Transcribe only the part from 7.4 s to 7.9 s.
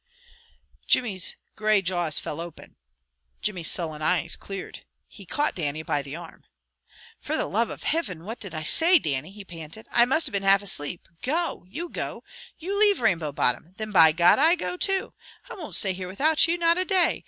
love of